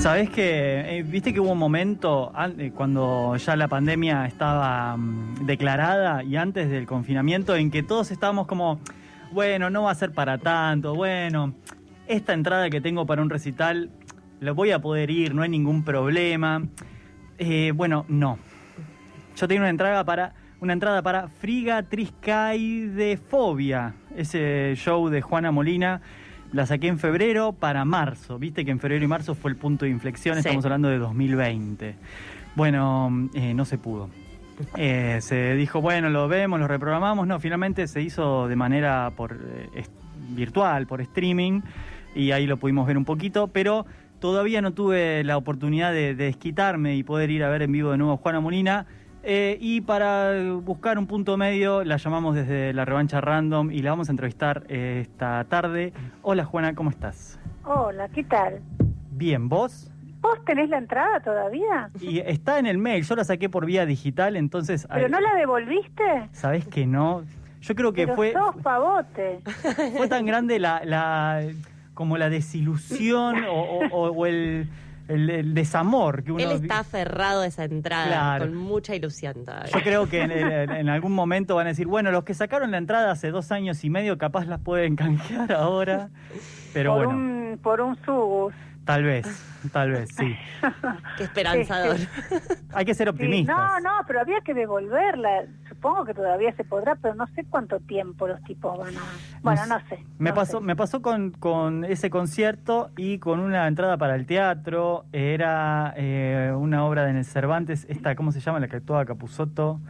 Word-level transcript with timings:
Sabes 0.00 0.30
que, 0.30 1.04
viste 1.06 1.34
que 1.34 1.40
hubo 1.40 1.52
un 1.52 1.58
momento 1.58 2.32
eh, 2.56 2.72
cuando 2.74 3.36
ya 3.36 3.54
la 3.54 3.68
pandemia 3.68 4.24
estaba 4.24 4.96
mm, 4.96 5.44
declarada 5.44 6.24
y 6.24 6.36
antes 6.36 6.70
del 6.70 6.86
confinamiento 6.86 7.54
en 7.54 7.70
que 7.70 7.82
todos 7.82 8.10
estábamos 8.10 8.46
como, 8.46 8.80
bueno, 9.30 9.68
no 9.68 9.82
va 9.82 9.90
a 9.90 9.94
ser 9.94 10.12
para 10.12 10.38
tanto, 10.38 10.94
bueno, 10.94 11.52
esta 12.06 12.32
entrada 12.32 12.70
que 12.70 12.80
tengo 12.80 13.04
para 13.04 13.20
un 13.20 13.28
recital, 13.28 13.90
lo 14.40 14.54
voy 14.54 14.70
a 14.70 14.78
poder 14.78 15.10
ir, 15.10 15.34
no 15.34 15.42
hay 15.42 15.50
ningún 15.50 15.84
problema. 15.84 16.62
Eh, 17.36 17.72
bueno, 17.76 18.06
no. 18.08 18.38
Yo 19.36 19.48
tengo 19.48 19.60
una 19.60 19.68
entrada 19.68 20.02
para 20.04 20.32
una 20.60 20.74
entrada 20.74 21.02
para 21.02 21.28
Friga 21.28 21.82
Triscaidefobia, 21.82 23.94
ese 24.16 24.74
show 24.76 25.08
de 25.08 25.22
Juana 25.22 25.50
Molina. 25.50 26.00
La 26.52 26.66
saqué 26.66 26.88
en 26.88 26.98
febrero 26.98 27.52
para 27.52 27.84
marzo. 27.84 28.38
Viste 28.38 28.64
que 28.64 28.70
en 28.70 28.80
febrero 28.80 29.04
y 29.04 29.08
marzo 29.08 29.34
fue 29.34 29.50
el 29.52 29.56
punto 29.56 29.84
de 29.84 29.90
inflexión. 29.90 30.34
Sí. 30.34 30.40
Estamos 30.40 30.64
hablando 30.64 30.88
de 30.88 30.98
2020. 30.98 31.94
Bueno, 32.56 33.30
eh, 33.34 33.54
no 33.54 33.64
se 33.64 33.78
pudo. 33.78 34.10
Eh, 34.76 35.18
se 35.22 35.54
dijo, 35.54 35.80
bueno, 35.80 36.10
lo 36.10 36.28
vemos, 36.28 36.60
lo 36.60 36.68
reprogramamos. 36.68 37.26
No, 37.26 37.40
finalmente 37.40 37.86
se 37.86 38.02
hizo 38.02 38.48
de 38.48 38.56
manera 38.56 39.12
por 39.16 39.38
eh, 39.74 39.84
virtual, 40.30 40.86
por 40.86 41.00
streaming, 41.00 41.62
y 42.14 42.32
ahí 42.32 42.46
lo 42.46 42.58
pudimos 42.58 42.86
ver 42.86 42.98
un 42.98 43.06
poquito, 43.06 43.46
pero 43.46 43.86
todavía 44.18 44.60
no 44.60 44.72
tuve 44.72 45.24
la 45.24 45.38
oportunidad 45.38 45.92
de, 45.92 46.14
de 46.14 46.24
desquitarme 46.24 46.96
y 46.96 47.04
poder 47.04 47.30
ir 47.30 47.44
a 47.44 47.48
ver 47.48 47.62
en 47.62 47.72
vivo 47.72 47.92
de 47.92 47.96
nuevo 47.96 48.12
a 48.12 48.16
Juana 48.18 48.40
Molina. 48.40 48.86
Eh, 49.22 49.58
y 49.60 49.82
para 49.82 50.32
buscar 50.62 50.98
un 50.98 51.06
punto 51.06 51.36
medio, 51.36 51.84
la 51.84 51.98
llamamos 51.98 52.34
desde 52.34 52.72
la 52.72 52.84
revancha 52.86 53.20
random 53.20 53.70
y 53.70 53.82
la 53.82 53.90
vamos 53.90 54.08
a 54.08 54.12
entrevistar 54.12 54.64
eh, 54.68 55.00
esta 55.02 55.44
tarde. 55.44 55.92
Hola 56.22 56.44
Juana, 56.44 56.74
¿cómo 56.74 56.88
estás? 56.90 57.38
Hola, 57.64 58.08
¿qué 58.08 58.24
tal? 58.24 58.60
Bien, 59.10 59.48
¿vos? 59.50 59.90
¿Vos 60.22 60.42
tenés 60.46 60.70
la 60.70 60.78
entrada 60.78 61.20
todavía? 61.20 61.90
Y 62.00 62.18
está 62.20 62.58
en 62.58 62.66
el 62.66 62.78
mail, 62.78 63.04
yo 63.04 63.14
la 63.16 63.24
saqué 63.24 63.48
por 63.50 63.66
vía 63.66 63.84
digital, 63.84 64.36
entonces... 64.36 64.86
¿Pero 64.92 65.08
no 65.08 65.20
la 65.20 65.34
devolviste? 65.34 66.28
¿Sabés 66.32 66.66
que 66.66 66.86
no? 66.86 67.22
Yo 67.60 67.74
creo 67.74 67.92
que 67.92 68.04
Pero 68.06 68.16
fue, 68.16 68.32
sos 68.32 68.56
pavote. 68.62 69.40
fue 69.96 70.08
tan 70.08 70.24
grande 70.24 70.58
la, 70.58 70.82
la 70.84 71.42
como 71.92 72.16
la 72.16 72.30
desilusión 72.30 73.44
o, 73.44 73.52
o- 73.52 73.86
o- 73.92 74.10
o 74.12 74.26
el, 74.26 74.68
el- 75.10 75.30
el 75.30 75.54
desamor 75.54 76.22
que 76.22 76.32
uno 76.32 76.42
Él 76.42 76.52
está 76.52 76.80
aferrado 76.80 77.42
a 77.42 77.46
esa 77.46 77.64
entrada 77.64 78.06
Claro. 78.06 78.46
con 78.46 78.56
mucha 78.56 78.94
ilusión 78.94 79.44
todavía. 79.44 79.70
Yo 79.72 79.80
creo 79.82 80.08
que 80.08 80.22
en, 80.22 80.30
en- 80.30 80.70
en 80.70 80.88
algún 80.88 81.12
momento 81.12 81.54
van 81.56 81.66
a 81.66 81.70
decir, 81.70 81.86
bueno, 81.86 82.10
los 82.10 82.24
que 82.24 82.34
sacaron 82.34 82.70
la 82.70 82.78
entrada 82.78 83.10
hace 83.10 83.30
dos 83.30 83.52
años 83.52 83.82
y 83.84 83.90
medio 83.90 84.18
capaz 84.18 84.44
las 84.46 84.60
pueden 84.60 84.96
canjear 84.96 85.52
ahora, 85.52 86.08
pero 86.72 86.94
por 86.94 87.06
bueno, 87.06 87.18
un 87.18 87.58
por 87.62 87.80
un 87.80 87.96
subus. 88.04 88.54
tal 88.84 89.04
vez, 89.04 89.26
tal 89.72 89.90
vez, 89.90 90.08
sí. 90.16 90.34
Qué 91.18 91.24
esperanzador. 91.24 91.96
Hay 92.72 92.84
que 92.84 92.94
ser 92.94 93.08
Sí, 93.08 93.10
optimistas. 93.10 93.56
no, 93.56 93.80
no, 93.80 93.90
pero 94.06 94.20
había 94.20 94.40
que 94.40 94.54
devolverla. 94.54 95.44
Supongo 95.80 96.04
que 96.04 96.12
todavía 96.12 96.52
se 96.56 96.62
podrá, 96.62 96.94
pero 96.96 97.14
no 97.14 97.26
sé 97.28 97.46
cuánto 97.48 97.80
tiempo 97.80 98.28
los 98.28 98.42
tipos 98.42 98.76
van 98.78 98.94
a... 98.98 99.00
Bueno, 99.40 99.64
no 99.66 99.80
sé. 99.88 100.04
Me 100.18 100.28
no 100.28 100.34
pasó, 100.36 100.58
sé. 100.58 100.64
me 100.66 100.76
pasó 100.76 101.00
con, 101.00 101.30
con 101.30 101.86
ese 101.86 102.10
concierto 102.10 102.90
y 102.98 103.18
con 103.18 103.40
una 103.40 103.66
entrada 103.66 103.96
para 103.96 104.14
el 104.14 104.26
teatro. 104.26 105.06
Era 105.10 105.94
eh, 105.96 106.52
una 106.54 106.84
obra 106.84 107.04
de 107.06 107.24
Cervantes, 107.24 107.86
esta, 107.88 108.14
¿cómo 108.14 108.30
se 108.30 108.40
llama? 108.40 108.60
La 108.60 108.68
que 108.68 108.76
actuaba 108.76 109.06
Capusotto. 109.06 109.80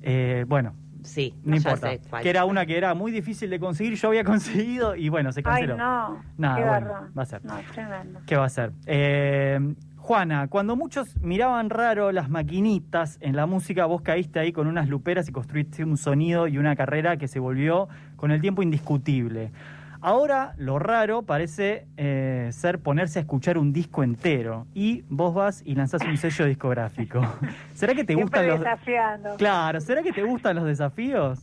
Eh, 0.00 0.46
bueno, 0.48 0.72
Sí, 1.02 1.34
no 1.44 1.56
importa. 1.56 1.90
sé 1.90 2.00
cuál. 2.08 2.22
Que 2.22 2.30
era 2.30 2.44
una 2.44 2.66
que 2.66 2.76
era 2.76 2.94
muy 2.94 3.10
difícil 3.12 3.48
de 3.50 3.58
conseguir. 3.60 3.94
Yo 3.96 4.08
había 4.08 4.24
conseguido 4.24 4.96
y 4.96 5.08
bueno, 5.08 5.32
se 5.32 5.40
Ay, 5.40 5.44
canceló. 5.44 5.76
no. 5.76 6.22
Nada, 6.38 6.56
qué 6.56 6.64
bueno, 6.64 6.92
va 7.18 7.22
a 7.22 7.26
ser. 7.26 7.44
No, 7.44 7.54
tremendo. 7.72 8.20
¿Qué 8.26 8.36
va 8.36 8.44
a 8.46 8.48
ser? 8.48 8.72
Eh, 8.86 9.74
Juana, 10.10 10.48
cuando 10.48 10.74
muchos 10.74 11.16
miraban 11.22 11.70
raro 11.70 12.10
las 12.10 12.28
maquinitas 12.28 13.16
en 13.20 13.36
la 13.36 13.46
música, 13.46 13.86
vos 13.86 14.02
caíste 14.02 14.40
ahí 14.40 14.50
con 14.50 14.66
unas 14.66 14.88
luperas 14.88 15.28
y 15.28 15.32
construiste 15.32 15.84
un 15.84 15.96
sonido 15.96 16.48
y 16.48 16.58
una 16.58 16.74
carrera 16.74 17.16
que 17.16 17.28
se 17.28 17.38
volvió 17.38 17.88
con 18.16 18.32
el 18.32 18.40
tiempo 18.40 18.60
indiscutible. 18.64 19.52
Ahora 20.00 20.54
lo 20.58 20.80
raro 20.80 21.22
parece 21.22 21.86
eh, 21.96 22.48
ser 22.50 22.80
ponerse 22.80 23.20
a 23.20 23.22
escuchar 23.22 23.56
un 23.56 23.72
disco 23.72 24.02
entero 24.02 24.66
y 24.74 25.04
vos 25.08 25.32
vas 25.32 25.62
y 25.64 25.76
lanzás 25.76 26.02
un 26.04 26.16
sello 26.16 26.44
discográfico. 26.46 27.20
¿Será 27.74 27.94
que 27.94 28.02
te 28.02 28.14
Siempre 28.14 28.40
gustan 28.40 28.48
los 28.48 28.58
desafiando. 28.58 29.36
Claro, 29.36 29.80
¿será 29.80 30.02
que 30.02 30.10
te 30.10 30.24
gustan 30.24 30.56
los 30.56 30.64
desafíos? 30.64 31.38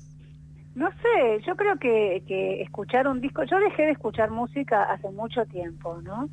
No 0.75 0.91
sé, 0.91 1.41
yo 1.47 1.56
creo 1.56 1.77
que, 1.79 2.22
que 2.27 2.63
escuchar 2.63 3.07
un 3.07 3.22
disco, 3.22 3.45
yo 3.45 3.59
dejé 3.61 3.83
de 3.83 3.91
escuchar 3.91 4.29
música 4.29 4.91
hace 4.91 5.09
mucho 5.09 5.45
tiempo, 5.45 6.01
¿no? 6.01 6.27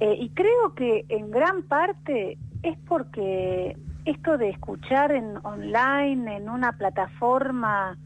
Eh, 0.00 0.16
y 0.20 0.28
creo 0.30 0.74
que 0.74 1.04
en 1.08 1.30
gran 1.30 1.62
parte 1.62 2.38
es 2.62 2.78
porque 2.86 3.76
esto 4.04 4.38
de 4.38 4.50
escuchar 4.50 5.12
en 5.12 5.36
online, 5.44 6.36
en 6.36 6.48
una 6.48 6.72
plataforma, 6.72 7.96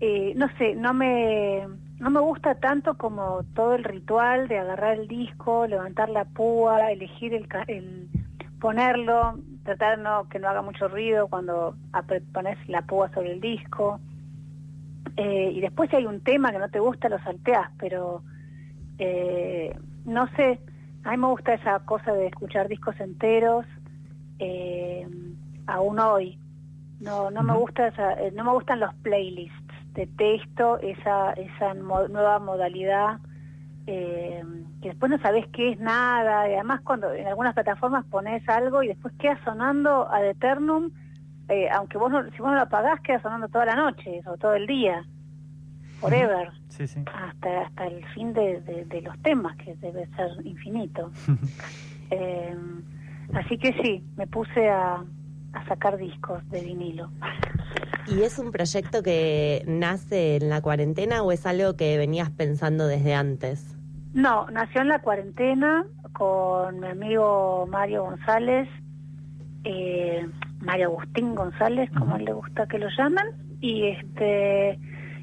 eh, 0.00 0.32
no 0.36 0.48
sé, 0.58 0.74
no 0.74 0.94
me, 0.94 1.66
no 1.98 2.10
me 2.10 2.20
gusta 2.20 2.54
tanto 2.56 2.96
como 2.96 3.42
todo 3.54 3.74
el 3.74 3.84
ritual 3.84 4.48
de 4.48 4.58
agarrar 4.58 4.98
el 4.98 5.08
disco, 5.08 5.66
levantar 5.66 6.08
la 6.08 6.24
púa, 6.24 6.90
elegir 6.92 7.34
el, 7.34 7.48
el 7.68 8.08
ponerlo, 8.60 9.38
tratar 9.64 9.98
no, 9.98 10.28
que 10.28 10.38
no 10.38 10.48
haga 10.48 10.62
mucho 10.62 10.88
ruido 10.88 11.28
cuando 11.28 11.76
pones 12.32 12.56
la 12.68 12.82
púa 12.82 13.10
sobre 13.12 13.32
el 13.32 13.40
disco. 13.40 14.00
Eh, 15.16 15.52
y 15.54 15.60
después 15.60 15.90
si 15.90 15.96
hay 15.96 16.06
un 16.06 16.20
tema 16.22 16.50
que 16.50 16.58
no 16.58 16.68
te 16.68 16.80
gusta, 16.80 17.08
lo 17.08 17.18
salteás, 17.20 17.70
pero 17.78 18.22
eh, 18.98 19.76
no 20.04 20.28
sé, 20.36 20.60
a 21.04 21.10
mí 21.10 21.16
me 21.18 21.26
gusta 21.28 21.54
esa 21.54 21.80
cosa 21.80 22.12
de 22.12 22.26
escuchar 22.28 22.68
discos 22.68 22.98
enteros, 23.00 23.66
eh, 24.38 25.06
aún 25.66 25.98
hoy. 25.98 26.38
No, 27.00 27.30
no 27.30 27.42
me 27.42 27.54
gusta 27.54 27.88
esa, 27.88 28.14
eh, 28.14 28.32
no 28.32 28.44
me 28.44 28.52
gustan 28.52 28.80
los 28.80 28.94
playlists, 28.96 29.74
detesto 29.92 30.78
esa, 30.80 31.32
esa 31.32 31.74
mo- 31.74 32.08
nueva 32.08 32.38
modalidad 32.38 33.18
eh, 33.86 34.42
que 34.80 34.88
después 34.88 35.10
no 35.10 35.18
sabes 35.18 35.46
qué 35.48 35.70
es 35.72 35.80
nada, 35.80 36.48
y 36.48 36.54
además 36.54 36.80
cuando 36.82 37.12
en 37.12 37.26
algunas 37.26 37.54
plataformas 37.54 38.04
pones 38.06 38.48
algo 38.48 38.82
y 38.82 38.88
después 38.88 39.12
queda 39.18 39.38
sonando 39.44 40.10
ad 40.10 40.24
eternum, 40.26 40.90
eh, 41.48 41.68
aunque 41.70 41.98
vos 41.98 42.10
no, 42.10 42.22
si 42.30 42.38
vos 42.38 42.48
no 42.50 42.54
lo 42.54 42.62
apagás 42.62 43.00
queda 43.00 43.20
sonando 43.20 43.48
toda 43.48 43.66
la 43.66 43.76
noche 43.76 44.22
o 44.26 44.36
todo 44.38 44.54
el 44.54 44.66
día, 44.66 45.04
forever, 46.10 46.50
Sí, 46.68 46.86
sí. 46.86 47.00
hasta 47.06 47.62
hasta 47.62 47.86
el 47.86 48.04
fin 48.14 48.32
de, 48.32 48.60
de- 48.62 48.84
de 48.86 49.00
los 49.02 49.16
temas, 49.22 49.56
que 49.56 49.74
debe 49.76 50.06
ser 50.16 50.46
infinito. 50.46 51.10
Eh, 52.10 52.54
así 53.32 53.56
que 53.58 53.72
sí, 53.82 54.04
me 54.16 54.26
puse 54.26 54.68
a, 54.68 55.02
a 55.54 55.64
sacar 55.66 55.96
discos 55.96 56.46
de 56.50 56.60
vinilo. 56.62 57.10
¿Y 58.06 58.22
es 58.22 58.38
un 58.38 58.52
proyecto 58.52 59.02
que 59.02 59.64
nace 59.66 60.36
en 60.36 60.50
la 60.50 60.60
cuarentena 60.60 61.22
o 61.22 61.32
es 61.32 61.46
algo 61.46 61.74
que 61.76 61.96
venías 61.96 62.30
pensando 62.30 62.86
desde 62.86 63.14
antes? 63.14 63.74
No, 64.12 64.46
nació 64.50 64.82
en 64.82 64.88
la 64.88 65.00
cuarentena 65.00 65.84
con 66.12 66.78
mi 66.80 66.86
amigo 66.88 67.66
Mario 67.68 68.04
González, 68.04 68.68
eh, 69.64 70.26
Mario 70.60 70.88
Agustín 70.88 71.34
González, 71.34 71.90
como 71.92 72.06
Ujú. 72.10 72.16
él 72.16 72.24
le 72.26 72.32
gusta 72.34 72.66
que 72.68 72.78
lo 72.78 72.88
llamen, 72.96 73.26
y 73.60 73.86
este 73.88 74.78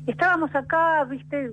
y 0.08 0.12
estábamos 0.12 0.54
acá, 0.56 1.04
viste, 1.06 1.52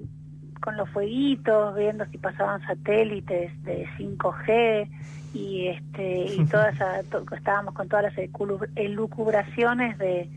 con 0.61 0.77
los 0.77 0.89
fueguitos, 0.91 1.77
viendo 1.77 2.05
si 2.07 2.19
pasaban 2.19 2.61
satélites 2.63 3.53
de 3.65 3.87
5G 3.99 4.89
y 5.35 5.69
este 5.69 6.25
y 6.35 6.45
todas 6.51 6.75
esa- 6.75 7.03
to- 7.11 7.25
estábamos 7.35 7.75
con 7.75 7.89
todas 7.89 8.05
las 8.05 8.29
elucubraciones 8.77 9.99
de, 9.99 10.29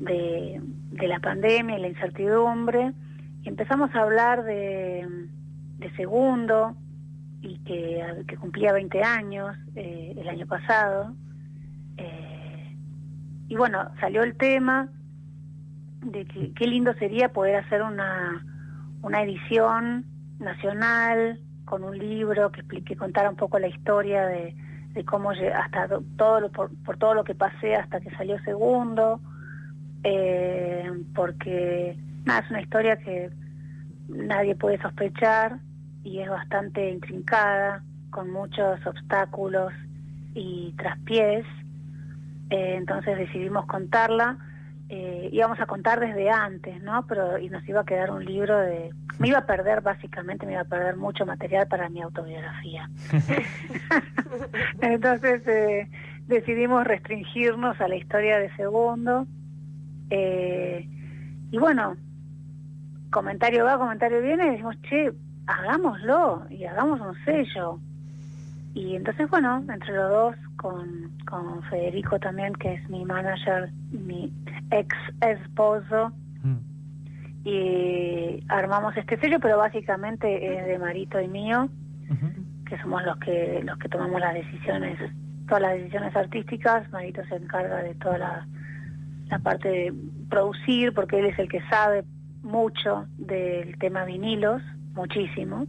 de 0.00 0.60
de 0.92 1.08
la 1.08 1.20
pandemia 1.20 1.78
y 1.78 1.82
la 1.82 1.88
incertidumbre. 1.88 2.92
Y 3.42 3.48
empezamos 3.48 3.94
a 3.94 4.02
hablar 4.02 4.42
de, 4.44 5.06
de 5.78 5.90
segundo 5.96 6.74
y 7.42 7.58
que, 7.60 8.04
que 8.26 8.36
cumplía 8.36 8.72
20 8.72 9.02
años 9.02 9.56
eh, 9.76 10.14
el 10.18 10.28
año 10.28 10.46
pasado. 10.46 11.14
Eh, 11.96 12.76
y 13.48 13.54
bueno 13.56 13.88
salió 14.00 14.22
el 14.22 14.34
tema 14.36 14.88
de 16.02 16.24
que 16.26 16.52
qué 16.54 16.66
lindo 16.66 16.94
sería 16.94 17.30
poder 17.32 17.56
hacer 17.56 17.82
una 17.82 18.44
una 19.02 19.22
edición 19.22 20.04
nacional 20.38 21.40
con 21.64 21.84
un 21.84 21.96
libro 21.98 22.50
que 22.52 22.60
explique 22.60 22.96
contara 22.96 23.30
un 23.30 23.36
poco 23.36 23.58
la 23.58 23.68
historia 23.68 24.26
de, 24.26 24.54
de 24.92 25.04
cómo 25.04 25.30
hasta 25.30 25.86
do- 25.86 26.04
todo 26.16 26.40
lo, 26.40 26.50
por, 26.50 26.70
por 26.84 26.98
todo 26.98 27.14
lo 27.14 27.24
que 27.24 27.34
pasé 27.34 27.76
hasta 27.76 28.00
que 28.00 28.10
salió 28.10 28.38
segundo 28.40 29.20
eh, 30.02 30.90
porque 31.14 31.96
nada 32.24 32.40
es 32.40 32.50
una 32.50 32.60
historia 32.62 32.96
que 32.98 33.30
nadie 34.08 34.54
puede 34.54 34.80
sospechar 34.80 35.58
y 36.02 36.18
es 36.20 36.28
bastante 36.28 36.90
intrincada 36.90 37.82
con 38.10 38.30
muchos 38.30 38.84
obstáculos 38.86 39.72
y 40.34 40.74
traspiés. 40.78 41.44
Eh, 42.50 42.74
entonces 42.76 43.16
decidimos 43.18 43.66
contarla 43.66 44.36
eh, 44.92 45.28
íbamos 45.30 45.60
a 45.60 45.66
contar 45.66 46.00
desde 46.00 46.30
antes, 46.30 46.82
¿no? 46.82 47.06
Pero 47.06 47.38
y 47.38 47.48
nos 47.48 47.66
iba 47.68 47.82
a 47.82 47.84
quedar 47.84 48.10
un 48.10 48.24
libro 48.24 48.58
de... 48.58 48.90
Me 49.20 49.28
iba 49.28 49.38
a 49.38 49.46
perder, 49.46 49.82
básicamente, 49.82 50.46
me 50.46 50.52
iba 50.52 50.62
a 50.62 50.64
perder 50.64 50.96
mucho 50.96 51.24
material 51.24 51.68
para 51.68 51.88
mi 51.88 52.02
autobiografía. 52.02 52.90
Entonces 54.80 55.46
eh, 55.46 55.88
decidimos 56.26 56.84
restringirnos 56.84 57.80
a 57.80 57.86
la 57.86 57.94
historia 57.94 58.40
de 58.40 58.52
Segundo. 58.56 59.28
Eh, 60.10 60.88
y 61.52 61.58
bueno, 61.58 61.96
comentario 63.10 63.64
va, 63.64 63.78
comentario 63.78 64.20
viene, 64.20 64.48
y 64.48 64.50
decimos, 64.50 64.74
che, 64.88 65.12
hagámoslo 65.46 66.46
y 66.50 66.64
hagamos 66.64 67.00
un 67.00 67.14
sello. 67.24 67.78
Y 68.74 68.96
entonces, 68.96 69.30
bueno, 69.30 69.64
entre 69.72 69.94
los 69.94 70.10
dos, 70.10 70.36
con, 70.60 71.10
con 71.26 71.62
Federico 71.70 72.18
también, 72.18 72.52
que 72.54 72.74
es 72.74 72.88
mi 72.90 73.02
manager, 73.06 73.70
mi 73.90 74.30
ex 74.70 74.94
esposo, 75.22 76.12
Mm. 76.42 76.58
y 77.44 78.44
armamos 78.48 78.96
este 78.96 79.18
sello, 79.18 79.38
pero 79.40 79.58
básicamente 79.58 80.26
es 80.58 80.66
de 80.66 80.78
Marito 80.78 81.20
y 81.20 81.28
mío, 81.28 81.68
que 82.66 82.78
somos 82.78 83.02
los 83.04 83.16
que 83.18 83.62
los 83.64 83.78
que 83.78 83.88
tomamos 83.88 84.20
las 84.20 84.34
decisiones, 84.34 84.98
todas 85.48 85.62
las 85.62 85.74
decisiones 85.74 86.14
artísticas. 86.16 86.90
Marito 86.92 87.22
se 87.28 87.36
encarga 87.36 87.82
de 87.82 87.94
toda 87.96 88.18
la, 88.18 88.46
la 89.28 89.38
parte 89.38 89.68
de 89.68 89.94
producir, 90.28 90.92
porque 90.94 91.18
él 91.18 91.26
es 91.26 91.38
el 91.38 91.48
que 91.48 91.60
sabe 91.68 92.04
mucho 92.42 93.06
del 93.18 93.76
tema 93.78 94.04
vinilos, 94.04 94.62
muchísimo. 94.94 95.66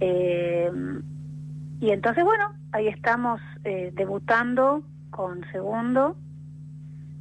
Eh, 0.00 0.70
y 1.80 1.90
entonces, 1.90 2.24
bueno, 2.24 2.52
ahí 2.72 2.88
estamos 2.88 3.40
eh, 3.64 3.90
debutando 3.94 4.82
con 5.10 5.44
Segundo, 5.52 6.16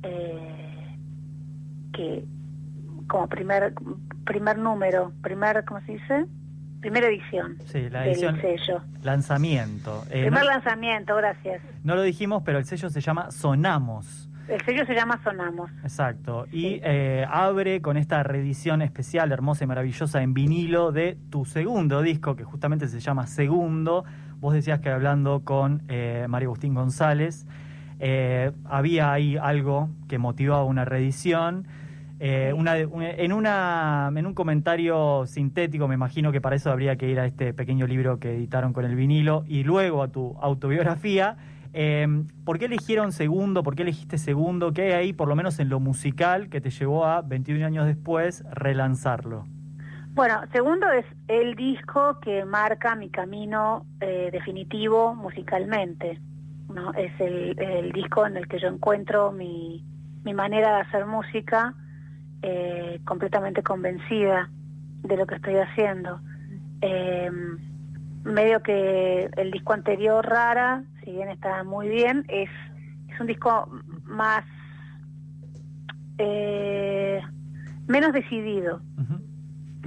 eh, 0.04 0.98
que 1.94 2.26
como 3.08 3.28
primer 3.28 3.74
primer 4.26 4.58
número, 4.60 5.12
primer, 5.24 5.66
¿cómo 5.66 5.82
se 5.82 5.94
dice? 5.94 6.26
Primera 6.82 7.08
edición 7.08 7.58
Sí, 7.66 7.90
la 7.90 8.02
del 8.02 8.12
edición 8.12 8.40
sello. 8.40 8.82
lanzamiento. 9.04 10.04
Eh, 10.10 10.22
primer 10.24 10.44
no, 10.44 10.50
lanzamiento, 10.50 11.16
gracias. 11.16 11.62
no 11.84 11.96
lo 11.96 12.04
dijimos, 12.04 12.44
pero 12.46 12.58
el 12.60 12.66
sello 12.66 12.90
se 12.90 13.02
llama 13.02 13.32
Sonamos. 13.32 14.29
El 14.50 14.62
sello 14.66 14.86
se 14.86 14.94
llama 14.96 15.20
Sonamos. 15.24 15.70
Exacto. 15.84 16.46
Y 16.52 16.62
Sí. 16.62 16.82
eh, 16.84 17.26
abre 17.30 17.82
con 17.82 17.98
esta 17.98 18.24
reedición 18.24 18.82
especial, 18.82 19.32
hermosa 19.32 19.64
y 19.64 19.68
maravillosa 19.68 20.22
en 20.24 20.34
vinilo 20.34 20.92
de 20.92 21.18
tu 21.30 21.46
segundo 21.46 22.02
disco, 22.02 22.36
que 22.36 22.44
justamente 22.44 22.88
se 22.88 23.00
llama 23.00 23.28
Segundo. 23.28 24.06
Vos 24.40 24.54
decías 24.54 24.80
que 24.80 24.90
hablando 24.90 25.42
con 25.44 25.84
eh, 25.88 26.26
Mario 26.30 26.50
Agustín 26.50 26.74
González, 26.74 27.46
eh, 28.00 28.52
había 28.66 29.12
ahí 29.12 29.38
algo 29.38 29.90
que 30.08 30.18
motivaba 30.18 30.64
una 30.64 30.84
reedición. 30.86 31.68
Eh, 32.22 32.52
una, 32.56 32.78
en, 32.78 33.32
una, 33.32 34.12
en 34.14 34.26
un 34.26 34.34
comentario 34.34 35.26
sintético, 35.26 35.88
me 35.88 35.96
imagino 35.96 36.32
que 36.34 36.42
para 36.42 36.56
eso 36.56 36.70
habría 36.72 36.96
que 36.98 37.08
ir 37.10 37.20
a 37.20 37.26
este 37.26 37.54
pequeño 37.54 37.88
libro 37.88 38.20
que 38.20 38.36
editaron 38.36 38.74
con 38.74 38.84
el 38.84 38.96
vinilo 38.96 39.46
y 39.48 39.64
luego 39.64 40.02
a 40.04 40.08
tu 40.10 40.36
autobiografía. 40.42 41.38
Eh, 41.74 42.08
¿Por 42.46 42.58
qué 42.58 42.66
eligieron 42.66 43.12
segundo? 43.12 43.64
¿Por 43.64 43.76
qué 43.76 43.84
elegiste 43.84 44.18
segundo? 44.18 44.74
¿Qué 44.74 44.84
hay 44.84 44.92
ahí, 44.92 45.14
por 45.14 45.28
lo 45.28 45.36
menos 45.36 45.60
en 45.60 45.70
lo 45.70 45.80
musical, 45.80 46.50
que 46.50 46.62
te 46.62 46.70
llevó 46.70 47.06
a 47.06 47.22
21 47.22 47.66
años 47.66 47.86
después 47.86 48.44
relanzarlo? 48.52 49.46
Bueno, 50.14 50.42
segundo 50.52 50.90
es 50.92 51.06
el 51.28 51.56
disco 51.56 52.20
que 52.20 52.44
marca 52.44 52.96
mi 52.96 53.10
camino 53.10 53.86
eh, 54.02 54.30
definitivo 54.32 55.16
musicalmente. 55.16 56.20
¿no? 56.74 56.94
Es 56.94 57.12
el, 57.20 57.60
el 57.60 57.92
disco 57.92 58.26
en 58.26 58.38
el 58.38 58.48
que 58.48 58.60
yo 58.60 58.68
encuentro 58.68 59.32
mi, 59.32 59.84
mi 60.24 60.34
manera 60.34 60.76
de 60.76 60.82
hacer 60.82 61.06
música 61.06 61.74
eh, 62.42 63.00
completamente 63.06 63.64
convencida 63.64 64.50
de 65.04 65.18
lo 65.18 65.28
que 65.28 65.36
estoy 65.36 65.56
haciendo. 65.56 66.22
Eh, 66.82 67.30
medio 68.24 68.62
que 68.62 69.30
el 69.36 69.52
disco 69.52 69.74
anterior, 69.74 70.26
Rara, 70.26 70.84
si 71.10 71.16
bien 71.16 71.30
está 71.30 71.64
muy 71.64 71.90
bien, 71.90 72.24
es, 72.28 72.50
es 73.12 73.20
un 73.20 73.26
disco 73.26 73.68
más... 74.04 74.46
eh, 76.20 77.20
menos 77.88 78.14
decidido. 78.14 78.82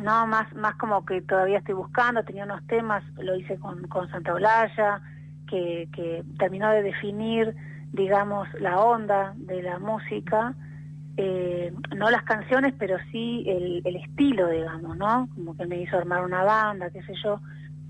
No, 0.02 0.26
más, 0.26 0.52
más 0.56 0.74
como 0.74 1.04
que 1.04 1.22
todavía 1.22 1.58
estoy 1.58 1.74
buscando, 1.74 2.24
tenía 2.24 2.44
unos 2.44 2.66
temas, 2.66 3.04
lo 3.18 3.36
hice 3.36 3.56
con, 3.58 3.86
con 3.86 4.10
Santa 4.10 4.34
Olalla, 4.34 5.00
que, 5.48 5.88
que 5.94 6.24
terminó 6.40 6.70
de 6.70 6.82
definir, 6.82 7.54
digamos, 7.92 8.48
la 8.58 8.80
onda 8.80 9.32
de 9.36 9.62
la 9.62 9.78
música, 9.78 10.56
eh, 11.18 11.72
no 11.96 12.10
las 12.10 12.24
canciones, 12.24 12.74
pero 12.76 12.96
sí 13.12 13.44
el, 13.46 13.82
el 13.84 13.96
estilo, 13.96 14.48
digamos, 14.48 14.96
¿no? 14.96 15.28
Como 15.36 15.56
que 15.56 15.66
me 15.66 15.80
hizo 15.80 15.96
armar 15.98 16.24
una 16.24 16.42
banda, 16.42 16.90
qué 16.90 17.02
sé 17.04 17.14
yo. 17.22 17.40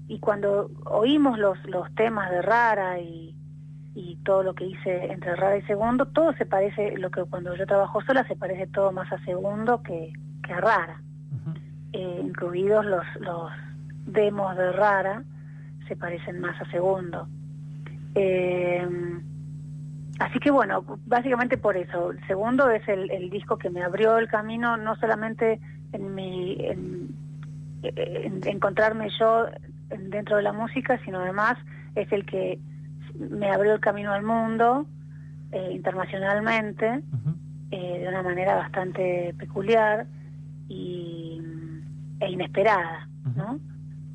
Y 0.08 0.18
cuando 0.18 0.70
oímos 0.84 1.38
los, 1.38 1.58
los 1.66 1.92
temas 1.94 2.30
de 2.30 2.42
Rara 2.42 3.00
y, 3.00 3.34
y 3.94 4.16
todo 4.24 4.42
lo 4.42 4.54
que 4.54 4.66
hice 4.66 5.12
entre 5.12 5.36
Rara 5.36 5.56
y 5.56 5.62
Segundo, 5.62 6.06
todo 6.06 6.32
se 6.34 6.46
parece, 6.46 6.96
lo 6.98 7.10
que 7.10 7.24
cuando 7.24 7.54
yo 7.56 7.66
trabajo 7.66 8.02
sola 8.02 8.26
se 8.26 8.36
parece 8.36 8.66
todo 8.66 8.92
más 8.92 9.10
a 9.12 9.24
Segundo 9.24 9.82
que, 9.82 10.12
que 10.42 10.52
a 10.52 10.60
Rara 10.60 11.00
eh, 11.92 12.20
incluidos 12.24 12.84
los, 12.86 13.04
los 13.20 13.50
demos 14.06 14.56
de 14.56 14.72
Rara, 14.72 15.22
se 15.88 15.96
parecen 15.96 16.40
más 16.40 16.60
a 16.60 16.70
Segundo. 16.70 17.28
Eh, 18.14 18.86
así 20.18 20.38
que 20.38 20.50
bueno, 20.50 20.84
básicamente 21.06 21.58
por 21.58 21.76
eso. 21.76 22.12
El 22.12 22.26
Segundo 22.26 22.70
es 22.70 22.86
el, 22.88 23.10
el 23.10 23.30
disco 23.30 23.58
que 23.58 23.70
me 23.70 23.82
abrió 23.82 24.18
el 24.18 24.28
camino, 24.28 24.76
no 24.76 24.96
solamente 24.96 25.60
en 25.92 26.14
mi 26.14 26.56
en, 26.64 27.14
en 27.82 28.40
encontrarme 28.46 29.08
yo 29.18 29.46
dentro 29.98 30.36
de 30.36 30.42
la 30.42 30.52
música, 30.52 30.98
sino 31.04 31.20
además 31.20 31.56
es 31.94 32.10
el 32.12 32.24
que 32.26 32.58
me 33.18 33.50
abrió 33.50 33.74
el 33.74 33.80
camino 33.80 34.12
al 34.12 34.22
mundo 34.22 34.86
eh, 35.52 35.70
internacionalmente 35.72 37.02
eh, 37.70 37.98
de 38.00 38.08
una 38.08 38.22
manera 38.22 38.54
bastante 38.56 39.34
peculiar 39.38 40.06
y, 40.68 41.40
e 42.20 42.30
inesperada, 42.30 43.08
¿no? 43.36 43.58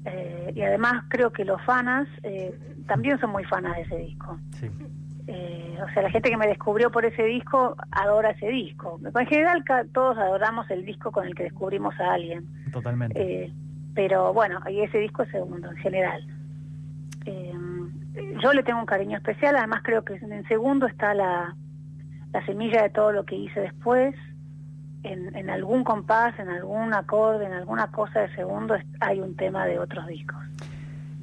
Eh, 0.06 0.54
y 0.56 0.62
además 0.62 1.04
creo 1.10 1.32
que 1.32 1.44
los 1.46 1.62
fanas 1.64 2.08
eh, 2.24 2.58
también 2.88 3.20
son 3.20 3.32
muy 3.32 3.44
fanas 3.44 3.76
de 3.76 3.82
ese 3.84 3.98
disco. 3.98 4.40
Sí. 4.60 4.70
O 5.80 5.90
sea, 5.94 6.02
la 6.04 6.10
gente 6.10 6.30
que 6.32 6.38
me 6.38 6.48
descubrió 6.48 6.90
por 6.90 7.06
ese 7.06 7.24
disco 7.24 7.76
adora 7.92 8.32
ese 8.32 8.48
disco. 8.48 9.00
En 9.14 9.28
general 9.28 9.64
ca- 9.64 9.86
todos 9.94 10.18
adoramos 10.18 10.68
el 10.72 10.84
disco 10.86 11.12
con 11.12 11.28
el 11.28 11.36
que 11.36 11.44
descubrimos 11.44 11.94
a 12.00 12.14
alguien. 12.14 12.48
Totalmente. 12.72 13.20
Pero 13.98 14.32
bueno, 14.32 14.60
y 14.70 14.82
ese 14.82 15.00
disco 15.00 15.24
es 15.24 15.32
segundo 15.32 15.72
en 15.72 15.78
general. 15.78 16.22
Eh, 17.26 17.52
yo 18.44 18.54
le 18.54 18.62
tengo 18.62 18.80
un 18.80 18.86
cariño 18.86 19.18
especial, 19.18 19.56
además 19.56 19.82
creo 19.84 20.06
que 20.06 20.14
en 20.18 20.48
segundo 20.48 20.86
está 20.86 21.16
la, 21.16 21.56
la 22.32 22.46
semilla 22.46 22.84
de 22.84 22.92
todo 22.92 23.12
lo 23.12 23.26
que 23.26 23.36
hice 23.36 23.60
después. 23.60 24.14
En, 25.02 25.36
en 25.36 25.50
algún 25.50 25.84
compás, 25.84 26.38
en 26.38 26.48
algún 26.48 26.94
acorde, 26.94 27.48
en 27.48 27.54
alguna 27.54 27.88
cosa 27.88 28.20
de 28.20 28.36
segundo 28.36 28.76
hay 29.00 29.20
un 29.20 29.36
tema 29.36 29.66
de 29.66 29.80
otros 29.80 30.06
discos. 30.06 30.38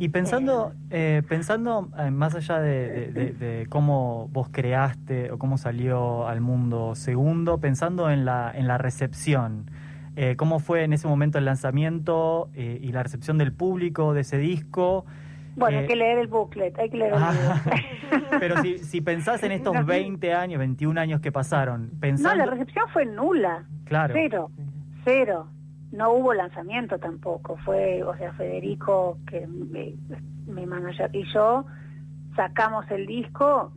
Y 0.01 0.09
pensando, 0.09 0.73
eh, 0.91 1.23
pensando 1.29 1.89
eh, 1.97 2.11
más 2.11 2.35
allá 2.35 2.59
de, 2.59 2.89
de- 2.89 3.13
de- 3.13 3.33
de 3.35 3.67
cómo 3.69 4.29
vos 4.33 4.49
creaste 4.51 5.31
o 5.31 5.39
cómo 5.39 5.59
salió 5.59 6.27
al 6.27 6.41
mundo 6.41 6.97
segundo, 6.97 7.59
pensando 7.59 8.11
en 8.11 8.25
la, 8.25 8.51
en 8.53 8.67
la 8.67 8.79
recepción, 8.79 9.67
eh, 10.17 10.37
¿cómo 10.37 10.59
fue 10.61 10.85
en 10.85 10.93
ese 10.93 11.09
momento 11.09 11.39
el 11.39 11.45
lanzamiento 11.45 12.49
eh, 12.55 12.79
y 12.81 12.93
la 12.93 13.03
recepción 13.03 13.39
del 13.39 13.53
público 13.53 14.15
de 14.15 14.21
ese 14.23 14.39
disco? 14.39 15.05
Bueno, 15.57 15.79
Eh, 15.79 15.81
hay 15.83 15.87
que 15.87 15.97
leer 15.97 16.19
el 16.19 16.27
booklet, 16.27 16.77
hay 16.79 16.91
que 16.91 16.97
leer 16.97 17.13
el 17.15 17.19
Ah. 17.23 17.63
Pero 18.41 18.61
si, 18.63 18.79
si 18.79 19.01
pensás 19.01 19.43
en 19.43 19.53
estos 19.59 19.75
No. 19.75 19.85
20 19.85 20.33
años, 20.35 20.59
21 20.59 21.01
años 21.01 21.21
que 21.21 21.31
pasaron, 21.33 21.91
No, 21.93 22.01
pensando... 22.01 22.37
la 22.45 22.47
recepción 22.47 22.87
fue 22.93 23.07
nula. 23.07 23.65
claro, 23.85 24.15
Cero, 24.17 24.51
cero. 25.05 25.49
No 25.93 26.11
hubo 26.13 26.35
lanzamiento 26.35 26.99
tampoco. 26.99 27.57
Fue, 27.65 28.03
o 28.03 28.17
sea, 28.17 28.33
Federico, 28.33 29.19
que 29.29 29.47
mi, 29.47 29.97
mi 30.47 30.67
manager 30.67 31.09
y 31.15 31.25
yo 31.33 31.65
sacamos 32.35 32.85
el 32.91 33.07
disco 33.07 33.73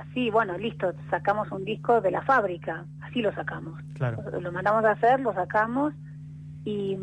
así, 0.00 0.30
bueno, 0.30 0.56
listo, 0.58 0.92
sacamos 1.10 1.50
un 1.52 1.64
disco 1.64 2.00
de 2.00 2.10
la 2.10 2.22
fábrica, 2.22 2.84
así 3.02 3.22
lo 3.22 3.32
sacamos. 3.32 3.80
claro. 3.94 4.22
Lo 4.40 4.52
mandamos 4.52 4.84
a 4.84 4.92
hacer, 4.92 5.20
lo 5.20 5.32
sacamos 5.32 5.94
y, 6.64 6.96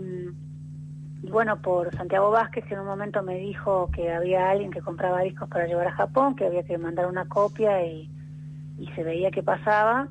y 1.24 1.30
bueno, 1.30 1.62
por 1.62 1.96
Santiago 1.96 2.32
Vázquez, 2.32 2.66
que 2.66 2.74
en 2.74 2.82
un 2.82 2.88
momento 2.88 3.22
me 3.24 3.38
dijo 3.38 3.90
que 3.94 4.12
había 4.12 4.50
alguien 4.50 4.72
que 4.72 4.82
compraba 4.82 5.22
discos 5.22 5.50
para 5.50 5.68
llevar 5.68 5.88
a 5.88 5.94
Japón, 5.94 6.36
que 6.36 6.46
había 6.46 6.64
que 6.64 6.78
mandar 6.78 7.08
una 7.08 7.26
copia 7.26 7.86
y, 7.86 8.10
y 8.80 8.88
se 8.96 9.04
veía 9.04 9.32
que 9.32 9.44
pasaba. 9.44 10.08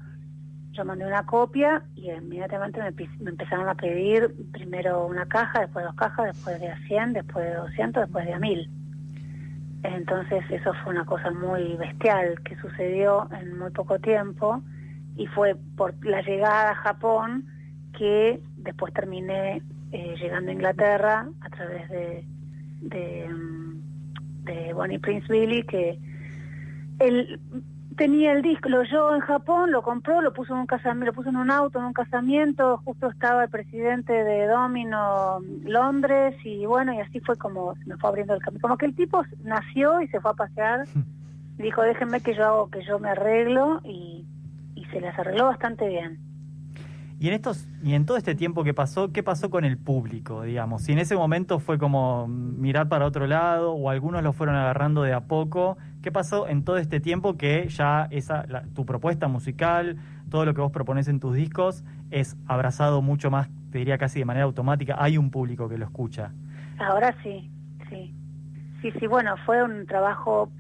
Yo 0.73 0.85
mandé 0.85 1.05
una 1.05 1.27
copia 1.27 1.83
y 1.97 2.11
inmediatamente 2.11 2.81
me, 2.81 2.93
me 3.19 3.31
empezaron 3.31 3.69
a 3.69 3.75
pedir 3.75 4.33
primero 4.53 5.05
una 5.07 5.27
caja, 5.27 5.61
después 5.61 5.85
dos 5.85 5.97
cajas, 5.97 6.27
después 6.27 6.61
de 6.61 6.69
a 6.69 6.79
100, 6.87 7.13
después 7.13 7.45
de 7.45 7.55
200, 7.55 8.05
después 8.05 8.25
de 8.25 8.35
a 8.35 8.39
1000. 8.39 8.80
Entonces 9.83 10.45
eso 10.51 10.73
fue 10.83 10.93
una 10.93 11.07
cosa 11.07 11.31
muy 11.31 11.75
bestial 11.77 12.41
que 12.45 12.57
sucedió 12.57 13.29
en 13.33 13.59
muy 13.59 13.71
poco 13.71 13.99
tiempo 13.99 14.63
y 15.17 15.27
fue 15.27 15.57
por 15.77 15.95
la 16.05 16.23
llegada 16.23 16.73
a 16.73 16.75
Japón 16.75 17.47
que 17.97 18.41
después 18.57 18.93
terminé 18.93 19.63
eh, 19.93 20.15
llegando 20.21 20.51
a 20.51 20.55
Inglaterra 20.55 21.29
a 21.41 21.51
través 21.51 21.89
de, 21.89 22.25
de, 22.83 23.29
mm, 23.29 24.45
de 24.45 24.73
Bonnie 24.73 24.99
Prince 24.99 25.27
Billy, 25.29 25.63
que 25.65 25.99
él 27.01 27.41
tenía 28.00 28.33
el 28.33 28.40
disco, 28.40 28.71
lo 28.71 28.80
oyó 28.80 29.14
en 29.14 29.21
Japón, 29.21 29.73
lo 29.73 29.83
compró, 29.83 30.23
lo 30.23 30.33
puso 30.33 30.54
en 30.54 30.61
un 30.61 30.66
casamiento, 30.66 31.04
lo 31.04 31.12
puso 31.12 31.28
en 31.28 31.37
un 31.37 31.50
auto, 31.50 31.78
en 31.78 31.85
un 31.85 31.92
casamiento, 31.92 32.80
justo 32.83 33.11
estaba 33.11 33.45
el 33.45 33.50
presidente 33.50 34.25
de 34.25 34.47
Domino 34.47 35.40
Londres 35.64 36.35
y 36.42 36.64
bueno, 36.64 36.95
y 36.95 37.00
así 37.00 37.21
fue 37.21 37.37
como 37.37 37.75
se 37.75 37.85
me 37.85 37.99
fue 37.99 38.09
abriendo 38.09 38.33
el 38.33 38.40
camino. 38.40 38.62
Como 38.62 38.78
que 38.78 38.87
el 38.87 38.95
tipo 38.95 39.23
nació 39.45 40.00
y 40.00 40.09
se 40.09 40.19
fue 40.19 40.30
a 40.30 40.35
pasear 40.35 40.87
y 41.59 41.62
dijo, 41.62 41.83
déjenme 41.83 42.23
que 42.23 42.35
yo 42.35 42.47
hago, 42.47 42.71
que 42.71 42.83
yo 42.85 42.99
me 42.99 43.11
arreglo 43.11 43.83
y, 43.85 44.25
y 44.76 44.85
se 44.87 45.02
las 45.02 45.19
arregló 45.19 45.45
bastante 45.45 45.87
bien. 45.87 46.30
Y 47.21 47.29
en 47.29 47.35
estos 47.35 47.69
y 47.85 47.93
en 47.93 48.07
todo 48.07 48.17
este 48.17 48.35
tiempo 48.35 48.65
que 48.65 48.73
pasó, 48.73 49.12
¿qué 49.12 49.23
pasó 49.23 49.50
con 49.50 49.67
el 49.67 49.77
público, 49.77 50.41
digamos? 50.43 50.83
Si 50.85 50.93
en 50.93 50.99
ese 50.99 51.15
momento 51.17 51.59
fue 51.59 51.79
como 51.79 52.27
mirar 52.27 52.89
para 52.89 53.05
otro 53.05 53.27
lado 53.27 53.73
o 53.75 53.91
algunos 53.91 54.23
lo 54.23 54.33
fueron 54.33 54.57
agarrando 54.57 55.03
de 55.03 55.12
a 55.12 55.21
poco, 55.21 55.77
¿qué 56.03 56.11
pasó 56.11 56.49
en 56.49 56.65
todo 56.65 56.79
este 56.79 56.99
tiempo 56.99 57.37
que 57.37 57.69
ya 57.69 58.09
esa 58.11 58.47
la- 58.47 58.62
tu 58.75 58.87
propuesta 58.87 59.29
musical, 59.29 59.99
todo 60.31 60.47
lo 60.47 60.55
que 60.55 60.62
vos 60.62 60.73
propones 60.73 61.09
en 61.09 61.21
tus 61.21 61.35
discos 61.35 61.85
es 62.11 62.39
abrazado 62.47 63.03
mucho 63.03 63.31
más, 63.31 63.50
te 63.71 63.77
diría 63.79 63.99
casi 63.99 64.21
de 64.21 64.25
manera 64.25 64.47
automática, 64.47 64.97
hay 64.99 65.19
un 65.19 65.31
público 65.31 65.69
que 65.69 65.77
lo 65.77 65.85
escucha? 65.85 66.33
Ahora 66.79 67.15
sí, 67.23 67.50
sí. 67.91 68.15
Sí, 68.81 68.93
sí, 68.99 69.07
bueno, 69.07 69.35
fue 69.45 69.62
un 69.62 69.85
trabajo 69.85 70.50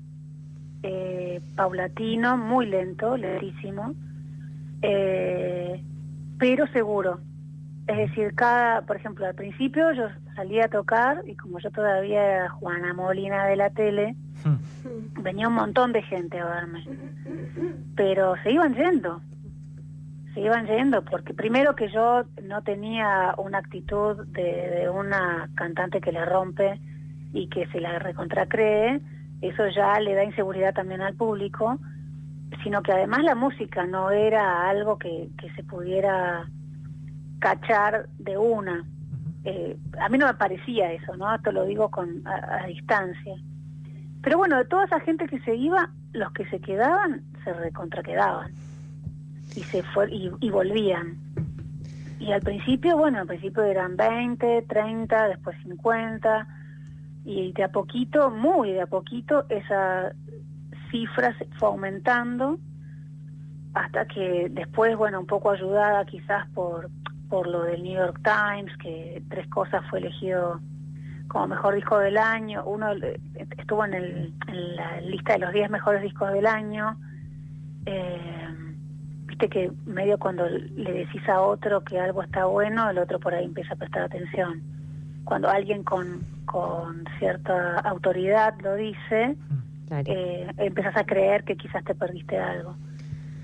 eh, 0.82 1.40
paulatino, 1.56 2.36
muy 2.36 2.66
lento, 2.66 3.16
lentísimo, 3.16 3.94
eh, 4.82 5.82
pero 6.40 6.66
seguro. 6.68 7.20
Es 7.86 7.96
decir, 7.96 8.34
cada, 8.34 8.82
por 8.82 8.96
ejemplo, 8.96 9.26
al 9.26 9.34
principio 9.34 9.92
yo 9.92 10.08
salía 10.34 10.64
a 10.64 10.68
tocar 10.68 11.22
y 11.26 11.36
como 11.36 11.58
yo 11.60 11.70
todavía 11.70 12.24
era 12.24 12.50
Juana 12.50 12.94
Molina 12.94 13.46
de 13.46 13.56
la 13.56 13.70
tele, 13.70 14.16
venía 15.20 15.48
un 15.48 15.54
montón 15.54 15.92
de 15.92 16.02
gente 16.02 16.40
a 16.40 16.46
verme. 16.46 16.84
Pero 17.94 18.34
se 18.42 18.52
iban 18.52 18.74
yendo. 18.74 19.20
Se 20.34 20.40
iban 20.40 20.66
yendo 20.66 21.04
porque 21.04 21.34
primero 21.34 21.74
que 21.74 21.90
yo 21.90 22.24
no 22.42 22.62
tenía 22.62 23.34
una 23.36 23.58
actitud 23.58 24.24
de, 24.28 24.70
de 24.70 24.88
una 24.88 25.50
cantante 25.56 26.00
que 26.00 26.12
le 26.12 26.24
rompe 26.24 26.80
y 27.32 27.48
que 27.48 27.66
se 27.66 27.80
la 27.80 27.98
recontracree, 27.98 29.00
eso 29.42 29.68
ya 29.68 29.98
le 30.00 30.14
da 30.14 30.24
inseguridad 30.24 30.74
también 30.74 31.00
al 31.00 31.14
público, 31.14 31.78
sino 32.62 32.82
que 32.82 32.92
además 32.92 33.22
la 33.24 33.34
música 33.34 33.86
no 33.86 34.10
era 34.10 34.68
algo 34.68 34.98
que, 34.98 35.30
que 35.38 35.50
se 35.54 35.62
pudiera 35.62 36.48
cachar 37.38 38.08
de 38.18 38.36
una. 38.36 38.84
Eh, 39.44 39.76
a 39.98 40.08
mí 40.08 40.18
no 40.18 40.26
me 40.26 40.34
parecía 40.34 40.92
eso, 40.92 41.16
¿no? 41.16 41.34
Esto 41.34 41.52
lo 41.52 41.64
digo 41.64 41.90
con 41.90 42.26
a, 42.26 42.64
a 42.64 42.66
distancia. 42.66 43.34
Pero 44.22 44.38
bueno, 44.38 44.58
de 44.58 44.66
toda 44.66 44.84
esa 44.84 45.00
gente 45.00 45.26
que 45.26 45.40
se 45.40 45.54
iba, 45.54 45.90
los 46.12 46.30
que 46.32 46.44
se 46.50 46.60
quedaban 46.60 47.22
se 47.44 47.52
recontraquedaban 47.54 48.52
y 49.56 49.62
se 49.62 49.82
fue 49.82 50.10
y, 50.12 50.30
y 50.40 50.50
volvían. 50.50 51.16
Y 52.18 52.32
al 52.32 52.42
principio, 52.42 52.98
bueno, 52.98 53.20
al 53.20 53.26
principio 53.26 53.62
eran 53.64 53.96
20, 53.96 54.62
30, 54.68 55.28
después 55.28 55.56
50 55.62 56.46
y 57.24 57.52
de 57.52 57.64
a 57.64 57.68
poquito, 57.68 58.30
muy 58.30 58.72
de 58.72 58.82
a 58.82 58.86
poquito, 58.86 59.46
esa 59.48 60.12
cifra 60.90 61.36
se 61.38 61.46
fue 61.58 61.68
aumentando 61.68 62.58
hasta 63.74 64.06
que 64.06 64.48
después, 64.50 64.96
bueno, 64.96 65.20
un 65.20 65.26
poco 65.26 65.50
ayudada 65.50 66.04
quizás 66.04 66.48
por, 66.50 66.90
por 67.28 67.46
lo 67.46 67.62
del 67.62 67.82
New 67.82 67.94
York 67.94 68.20
Times, 68.22 68.76
que 68.78 69.22
Tres 69.28 69.48
Cosas 69.48 69.82
fue 69.88 70.00
elegido 70.00 70.60
como 71.28 71.46
mejor 71.46 71.76
disco 71.76 71.98
del 71.98 72.18
año, 72.18 72.64
uno 72.64 72.88
estuvo 73.56 73.84
en, 73.84 73.94
el, 73.94 74.34
en 74.48 74.76
la 74.76 75.00
lista 75.00 75.34
de 75.34 75.38
los 75.38 75.52
10 75.52 75.70
mejores 75.70 76.02
discos 76.02 76.32
del 76.32 76.46
año. 76.46 76.96
Eh, 77.86 78.40
Viste 79.30 79.48
que 79.48 79.70
medio 79.86 80.18
cuando 80.18 80.48
le 80.48 80.92
decís 80.92 81.26
a 81.28 81.40
otro 81.40 81.84
que 81.84 82.00
algo 82.00 82.20
está 82.20 82.46
bueno, 82.46 82.90
el 82.90 82.98
otro 82.98 83.20
por 83.20 83.32
ahí 83.32 83.44
empieza 83.44 83.74
a 83.74 83.76
prestar 83.76 84.02
atención. 84.02 84.60
Cuando 85.24 85.48
alguien 85.48 85.84
con, 85.84 86.26
con 86.46 87.04
cierta 87.20 87.78
autoridad 87.78 88.60
lo 88.60 88.74
dice, 88.74 89.36
Claro. 89.90 90.12
eh, 90.12 90.46
empezás 90.58 90.96
a 90.96 91.04
creer 91.04 91.42
que 91.42 91.56
quizás 91.56 91.82
te 91.82 91.96
perdiste 91.96 92.38
algo. 92.38 92.76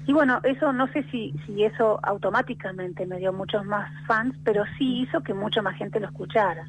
Y 0.06 0.12
bueno, 0.12 0.40
eso 0.44 0.72
no 0.72 0.86
sé 0.92 1.02
si, 1.10 1.34
si 1.44 1.64
eso 1.64 1.98
automáticamente 2.04 3.04
me 3.06 3.18
dio 3.18 3.32
muchos 3.32 3.64
más 3.64 3.90
fans, 4.06 4.36
pero 4.44 4.62
sí 4.78 5.02
hizo 5.02 5.20
que 5.22 5.34
mucha 5.34 5.60
más 5.60 5.76
gente 5.76 5.98
lo 5.98 6.06
escuchara. 6.06 6.68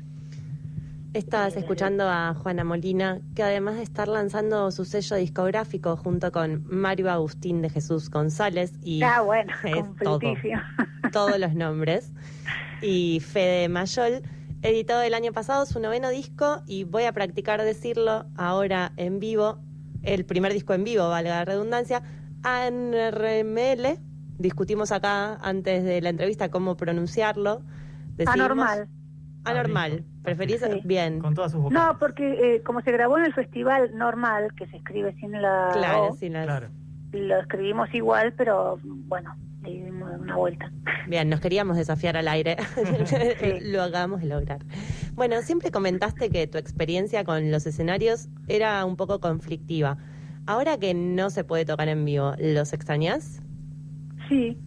Estás 1.13 1.55
escuchando 1.55 2.09
a 2.09 2.33
Juana 2.33 2.63
Molina, 2.63 3.19
que 3.35 3.43
además 3.43 3.75
de 3.75 3.83
estar 3.83 4.07
lanzando 4.07 4.71
su 4.71 4.85
sello 4.85 5.15
discográfico 5.17 5.95
junto 5.95 6.31
con 6.31 6.65
Mario 6.67 7.11
Agustín 7.11 7.61
de 7.61 7.69
Jesús 7.69 8.09
González 8.09 8.73
y 8.83 9.03
ah, 9.03 9.21
bueno, 9.21 9.53
todo, 10.03 10.19
todos 11.11 11.39
los 11.39 11.53
nombres, 11.53 12.11
y 12.81 13.19
Fede 13.19 13.69
Mayol, 13.69 14.23
editó 14.63 15.01
el 15.01 15.13
año 15.13 15.31
pasado 15.31 15.65
su 15.65 15.79
noveno 15.79 16.09
disco 16.09 16.61
y 16.65 16.83
voy 16.83 17.03
a 17.03 17.13
practicar 17.13 17.61
decirlo 17.63 18.25
ahora 18.35 18.91
en 18.97 19.19
vivo, 19.19 19.59
el 20.03 20.25
primer 20.25 20.53
disco 20.53 20.73
en 20.73 20.83
vivo, 20.83 21.07
valga 21.09 21.29
la 21.31 21.45
redundancia, 21.45 22.01
ANRML. 22.43 23.99
Discutimos 24.37 24.91
acá 24.91 25.35
antes 25.41 25.83
de 25.83 26.01
la 26.01 26.09
entrevista 26.09 26.49
cómo 26.49 26.77
pronunciarlo. 26.77 27.61
Decidimos- 28.15 28.33
Anormal. 28.45 28.87
Anormal. 29.43 29.91
listo. 29.97 30.07
¿Preferís? 30.23 30.59
Sí. 30.61 30.81
Bien. 30.83 31.19
Con 31.19 31.33
todas 31.33 31.51
sus 31.53 31.61
vocales. 31.61 31.81
No, 31.87 31.97
porque 31.99 32.55
eh, 32.55 32.63
como 32.63 32.81
se 32.81 32.91
grabó 32.91 33.17
en 33.17 33.25
el 33.25 33.33
festival 33.33 33.97
normal, 33.97 34.53
que 34.55 34.67
se 34.67 34.77
escribe 34.77 35.15
sin 35.19 35.31
la 35.41 35.69
Claro, 35.73 36.07
O, 36.09 36.15
sin 36.15 36.33
Claro. 36.33 36.67
lo 37.13 37.39
escribimos 37.39 37.93
igual, 37.93 38.33
pero 38.33 38.77
bueno, 38.83 39.33
le 39.67 39.85
dimos 39.85 40.09
una 40.19 40.35
vuelta. 40.35 40.71
Bien, 41.07 41.29
nos 41.29 41.39
queríamos 41.39 41.77
desafiar 41.77 42.17
al 42.17 42.27
aire. 42.27 42.57
Sí. 43.07 43.59
Lo 43.61 43.81
hagamos 43.81 44.23
lograr. 44.23 44.59
Bueno, 45.13 45.41
siempre 45.41 45.71
comentaste 45.71 46.29
que 46.29 46.47
tu 46.47 46.57
experiencia 46.57 47.23
con 47.23 47.51
los 47.51 47.65
escenarios 47.65 48.27
era 48.47 48.83
un 48.85 48.95
poco 48.95 49.19
conflictiva. 49.19 49.97
Ahora 50.45 50.77
que 50.77 50.93
no 50.93 51.29
se 51.29 51.43
puede 51.43 51.65
tocar 51.65 51.87
en 51.87 52.05
vivo, 52.05 52.33
¿los 52.39 52.73
extrañas? 52.73 53.41
Sí, 54.29 54.57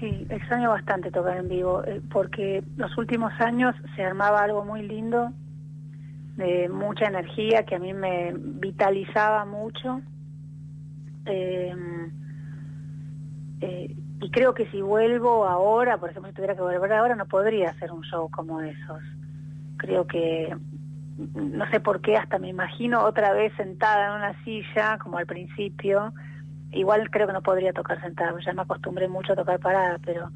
sí, 0.00 0.26
extraño 0.28 0.70
bastante 0.70 1.10
tocar 1.10 1.38
en 1.38 1.48
vivo, 1.48 1.84
eh, 1.84 2.00
porque 2.10 2.62
los 2.76 2.96
últimos 2.98 3.32
años 3.40 3.74
se 3.96 4.02
armaba 4.02 4.42
algo 4.42 4.64
muy 4.64 4.82
lindo, 4.82 5.32
de 6.36 6.68
mucha 6.68 7.06
energía, 7.06 7.64
que 7.64 7.74
a 7.74 7.78
mí 7.78 7.92
me 7.92 8.32
vitalizaba 8.34 9.44
mucho. 9.44 10.00
Eh, 11.26 11.74
eh, 13.60 13.96
y 14.20 14.30
creo 14.30 14.54
que 14.54 14.66
si 14.70 14.82
vuelvo 14.82 15.44
ahora, 15.46 15.98
por 15.98 16.10
ejemplo, 16.10 16.30
si 16.30 16.34
tuviera 16.34 16.54
que 16.54 16.62
volver 16.62 16.92
ahora, 16.92 17.14
no 17.14 17.26
podría 17.26 17.70
hacer 17.70 17.92
un 17.92 18.02
show 18.02 18.28
como 18.30 18.60
esos. 18.60 19.02
Creo 19.76 20.06
que, 20.06 20.56
no 21.34 21.70
sé 21.70 21.80
por 21.80 22.00
qué, 22.00 22.16
hasta 22.16 22.38
me 22.38 22.48
imagino 22.48 23.04
otra 23.04 23.32
vez 23.32 23.52
sentada 23.56 24.08
en 24.08 24.12
una 24.14 24.44
silla, 24.44 24.98
como 24.98 25.18
al 25.18 25.26
principio, 25.26 26.12
igual 26.72 27.10
creo 27.10 27.26
que 27.26 27.32
no 27.32 27.42
podría 27.42 27.72
tocar 27.72 28.00
sentada, 28.00 28.34
ya 28.44 28.52
me 28.52 28.62
acostumbré 28.62 29.08
mucho 29.08 29.32
a 29.32 29.36
tocar 29.36 29.60
parada, 29.60 29.98
pero 30.04 30.30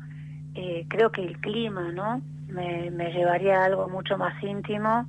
eh, 0.55 0.87
creo 0.89 1.11
que 1.11 1.23
el 1.23 1.39
clima, 1.39 1.93
¿no? 1.93 2.21
Me, 2.49 2.91
me 2.91 3.13
llevaría 3.13 3.63
a 3.63 3.65
algo 3.65 3.89
mucho 3.89 4.19
más 4.19 4.41
íntimo, 4.43 5.07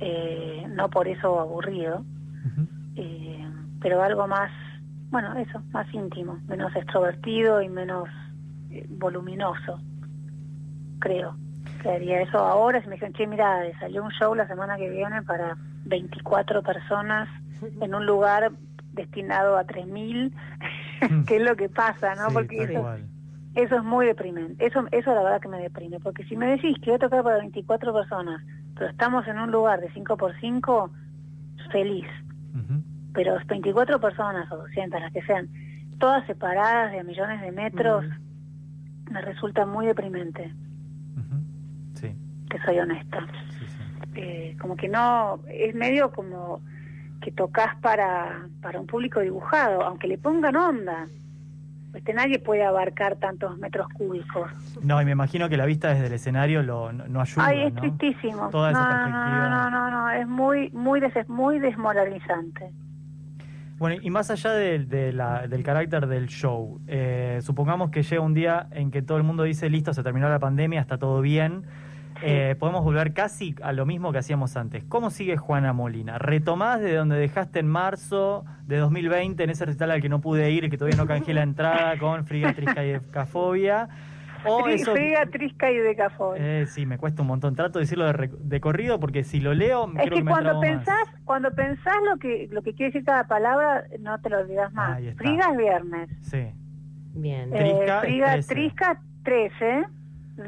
eh, 0.00 0.66
no 0.70 0.88
por 0.90 1.06
eso 1.06 1.38
aburrido, 1.38 2.04
eh, 2.96 3.46
pero 3.80 4.02
algo 4.02 4.26
más, 4.26 4.50
bueno, 5.12 5.36
eso, 5.36 5.62
más 5.72 5.86
íntimo, 5.92 6.38
menos 6.48 6.74
extrovertido 6.74 7.60
y 7.60 7.68
menos 7.68 8.08
eh, 8.70 8.86
voluminoso, 8.88 9.78
creo. 10.98 11.36
Que 11.82 11.90
haría 11.90 12.22
eso 12.22 12.38
ahora, 12.38 12.80
si 12.80 12.88
me 12.88 12.94
dijeron, 12.94 13.12
che, 13.12 13.26
mira, 13.26 13.60
salió 13.78 14.02
un 14.02 14.10
show 14.12 14.34
la 14.34 14.48
semana 14.48 14.78
que 14.78 14.88
viene 14.88 15.22
para 15.22 15.56
24 15.84 16.62
personas 16.62 17.28
en 17.80 17.94
un 17.94 18.06
lugar 18.06 18.52
destinado 18.94 19.58
a 19.58 19.66
3.000, 19.66 20.32
que 21.26 21.36
es 21.36 21.42
lo 21.42 21.56
que 21.56 21.68
pasa, 21.68 22.14
¿no? 22.14 22.28
Sí, 22.28 22.34
Porque 22.34 22.62
eso, 22.62 22.96
eso 23.54 23.76
es 23.76 23.84
muy 23.84 24.06
deprimente. 24.06 24.64
Eso, 24.64 24.86
eso 24.92 25.14
la 25.14 25.22
verdad 25.22 25.42
que 25.42 25.48
me 25.48 25.58
deprime. 25.58 26.00
Porque 26.00 26.24
si 26.24 26.36
me 26.36 26.46
decís 26.46 26.78
que 26.80 26.90
voy 26.90 26.96
a 26.96 27.00
tocar 27.00 27.22
para 27.22 27.38
24 27.38 27.92
personas, 27.92 28.42
pero 28.74 28.88
estamos 28.88 29.26
en 29.26 29.38
un 29.38 29.50
lugar 29.50 29.80
de 29.80 29.92
5 29.92 30.16
por 30.16 30.34
5 30.40 30.90
feliz. 31.70 32.06
Pero 33.14 33.36
24 33.46 34.00
personas 34.00 34.50
o 34.52 34.56
200, 34.58 35.00
las 35.00 35.12
que 35.12 35.22
sean, 35.22 35.48
todas 35.98 36.26
separadas 36.26 36.92
de 36.92 37.00
a 37.00 37.04
millones 37.04 37.40
de 37.40 37.52
metros, 37.52 38.04
me 39.10 39.20
resulta 39.20 39.66
muy 39.66 39.86
deprimente. 39.86 40.52
Sí, 41.94 42.14
te 42.48 42.60
soy 42.64 42.78
honesta. 42.78 43.20
sí, 43.58 43.66
sí. 43.66 43.82
Eh, 44.14 44.56
como 44.60 44.76
que 44.76 44.88
no, 44.88 45.40
es 45.48 45.74
medio 45.74 46.10
como 46.12 46.60
que 47.20 47.30
tocas 47.32 47.76
para, 47.76 48.46
para 48.60 48.80
un 48.80 48.86
público 48.86 49.20
dibujado, 49.20 49.82
aunque 49.82 50.08
le 50.08 50.18
pongan 50.18 50.56
onda. 50.56 51.06
Este, 51.94 52.14
nadie 52.14 52.38
puede 52.38 52.64
abarcar 52.64 53.16
tantos 53.16 53.56
metros 53.58 53.86
cúbicos. 53.90 54.50
No, 54.82 55.00
y 55.00 55.04
me 55.04 55.12
imagino 55.12 55.48
que 55.50 55.56
la 55.58 55.66
vista 55.66 55.90
desde 55.92 56.06
el 56.06 56.14
escenario 56.14 56.62
lo, 56.62 56.90
no, 56.92 57.06
no 57.06 57.20
ayuda, 57.20 57.46
Ay, 57.46 57.64
es 57.64 57.74
¿no? 57.74 57.80
tristísimo. 57.82 58.48
Toda 58.48 58.72
no, 58.72 58.78
perspectiva. 58.78 59.48
no, 59.48 59.70
no, 59.70 59.90
no, 59.90 59.90
no, 59.90 60.10
es 60.10 60.26
muy, 60.26 60.70
muy, 60.70 61.00
des- 61.00 61.28
muy 61.28 61.58
desmoralizante. 61.58 62.72
Bueno, 63.82 64.00
y 64.00 64.10
más 64.10 64.30
allá 64.30 64.52
de, 64.52 64.78
de 64.84 65.12
la- 65.12 65.48
del 65.48 65.64
carácter 65.64 66.06
del 66.06 66.28
show, 66.28 66.80
eh, 66.86 67.40
supongamos 67.42 67.90
que 67.90 68.04
llega 68.04 68.22
un 68.22 68.32
día 68.32 68.68
en 68.70 68.92
que 68.92 69.02
todo 69.02 69.18
el 69.18 69.24
mundo 69.24 69.42
dice, 69.42 69.68
listo, 69.68 69.92
se 69.92 70.04
terminó 70.04 70.28
la 70.28 70.38
pandemia, 70.38 70.80
está 70.80 70.98
todo 70.98 71.20
bien, 71.20 71.64
eh, 72.22 72.54
podemos 72.60 72.84
volver 72.84 73.12
casi 73.12 73.56
a 73.60 73.72
lo 73.72 73.84
mismo 73.84 74.12
que 74.12 74.18
hacíamos 74.18 74.56
antes. 74.56 74.84
¿Cómo 74.84 75.10
sigue 75.10 75.36
Juana 75.36 75.72
Molina? 75.72 76.16
¿Retomás 76.18 76.80
de 76.80 76.94
donde 76.94 77.16
dejaste 77.16 77.58
en 77.58 77.66
marzo 77.66 78.44
de 78.68 78.76
2020, 78.76 79.42
en 79.42 79.50
ese 79.50 79.64
recital 79.64 79.90
al 79.90 80.00
que 80.00 80.08
no 80.08 80.20
pude 80.20 80.48
ir, 80.52 80.70
que 80.70 80.78
todavía 80.78 80.96
no 80.96 81.08
canjeé 81.08 81.34
la 81.34 81.42
entrada 81.42 81.98
con 81.98 82.24
Friga, 82.24 82.52
Trisca 82.54 82.84
y 82.84 82.92
Decafobia? 82.92 83.88
¿O 84.46 84.62
Tri- 84.64 84.74
eso... 84.74 84.92
Friga, 84.92 85.26
trisca 85.26 85.70
y 85.70 85.76
decafón. 85.78 86.36
Eh, 86.40 86.66
sí, 86.66 86.86
me 86.86 86.98
cuesta 86.98 87.22
un 87.22 87.28
montón. 87.28 87.54
Trato 87.54 87.78
de 87.78 87.84
decirlo 87.84 88.06
de, 88.06 88.12
re- 88.12 88.30
de 88.38 88.60
corrido 88.60 88.98
porque 89.00 89.24
si 89.24 89.40
lo 89.40 89.54
leo, 89.54 89.86
es 89.86 89.92
creo 89.94 90.04
que 90.04 90.10
que 90.16 90.22
me 90.24 90.30
cuando 90.30 90.54
más. 90.54 90.60
pensás, 90.60 91.08
cuando 91.24 91.50
pensás 91.52 91.96
lo 92.10 92.18
que, 92.18 92.48
lo 92.50 92.62
que 92.62 92.74
quiere 92.74 92.92
decir 92.92 93.04
cada 93.04 93.26
palabra, 93.26 93.84
no 94.00 94.20
te 94.20 94.30
lo 94.30 94.38
olvidas 94.40 94.72
más. 94.72 94.96
Ahí 94.98 95.08
está. 95.08 95.22
Friga 95.22 95.50
es 95.50 95.56
viernes. 95.56 96.10
Sí. 96.22 96.46
Bien. 97.14 97.54
Eh, 97.54 97.58
Trisca 97.58 97.98
es 98.00 98.06
Friga, 98.06 98.26
13. 98.32 98.54
Trisca 98.54 99.00
13, 99.24 99.82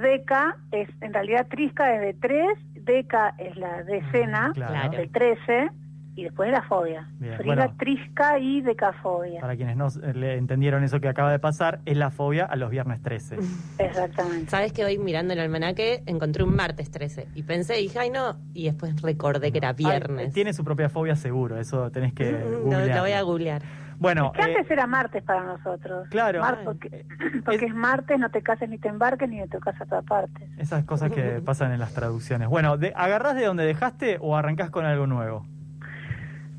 Deca 0.00 0.56
es, 0.72 0.88
en 1.00 1.12
realidad 1.12 1.46
Trisca 1.48 1.94
es 1.94 2.00
de 2.00 2.14
3, 2.14 2.46
Deca 2.84 3.34
es 3.38 3.56
la 3.56 3.82
decena 3.84 4.50
Claro. 4.54 4.72
Claro. 4.72 4.90
del 4.98 5.10
13 5.10 5.70
y 6.16 6.25
después 6.25 6.50
la 6.50 6.62
fobia. 6.62 7.09
Bien, 7.18 7.37
Friga, 7.37 7.54
bueno. 7.56 7.75
Trisca 7.78 8.38
y 8.38 8.61
Decafobia. 8.61 9.40
Para 9.40 9.56
quienes 9.56 9.76
no 9.76 9.88
eh, 9.88 10.14
le 10.14 10.37
entendieron 10.37 10.85
eso 10.85 11.00
que 11.00 11.09
acaba 11.09 11.33
de 11.33 11.38
pasar, 11.38 11.80
es 11.87 11.97
la 11.97 12.11
fobia 12.11 12.44
a 12.44 12.56
los 12.56 12.71
viernes 12.71 13.02
13. 13.02 13.37
Exactamente. 13.78 14.50
Sabes 14.50 14.73
que 14.73 14.85
hoy 14.85 14.99
mirando 14.99 15.33
el 15.33 15.40
almanaque 15.40 16.02
encontré 16.06 16.44
un 16.44 16.54
martes 16.54 16.90
13 16.90 17.28
y 17.35 17.42
pensé, 17.42 17.75
dije, 17.75 17.99
ay 17.99 18.11
no, 18.11 18.37
y 18.52 18.64
después 18.66 19.00
recordé 19.02 19.50
que 19.52 19.59
era 19.59 19.73
viernes. 19.73 20.26
Ay, 20.28 20.33
tiene 20.33 20.52
su 20.52 20.64
propia 20.64 20.88
fobia 20.88 21.16
seguro, 21.16 21.59
eso 21.59 21.90
tenés 21.90 22.12
que 22.14 22.30
lo, 22.33 22.61
googlear. 22.62 22.97
lo 22.97 23.00
voy 23.02 23.12
a 23.12 23.23
googlear. 23.23 23.62
Bueno, 23.97 24.33
que 24.33 24.42
antes 24.42 24.68
eh, 24.68 24.73
era 24.75 24.87
martes 24.88 25.23
para 25.23 25.44
nosotros. 25.44 26.09
claro. 26.11 26.40
Mar- 26.40 26.56
Ay. 26.61 26.64
porque 26.64 27.04
porque 27.44 27.66
es, 27.66 27.75
martes, 27.75 28.18
no 28.18 28.28
te 28.30 28.42
cases 28.42 28.68
ni 28.68 28.78
te 28.78 28.88
embarques 28.88 29.28
ni 29.28 29.40
te 29.49 29.59
casas 29.61 29.83
a 29.83 29.87
todas 29.87 30.04
partes. 30.04 30.49
esas 30.59 30.85
cosas 30.85 31.11
que 31.12 31.40
pasan 31.44 31.73
en 31.73 31.78
las 31.80 31.94
traducciones. 31.94 32.49
Bueno, 32.49 32.76
de- 32.76 32.92
¿agarrás 32.97 33.37
de 33.37 33.44
donde 33.47 33.64
dejaste 33.64 34.18
o 34.21 34.37
arrancás 34.37 34.71
con 34.71 34.85
algo 34.85 35.06
nuevo? 35.06 35.47